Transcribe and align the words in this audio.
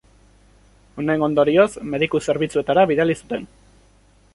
Honen 1.01 1.25
ondorioz, 1.29 1.67
mediku 1.93 2.25
zerbitzuetara 2.31 2.91
bidali 2.95 3.23
zuten. 3.23 3.51